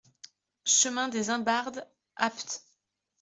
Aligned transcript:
Chemin 0.65 1.09
des 1.09 1.29
Imbardes, 1.29 1.85
Apt 2.15 2.63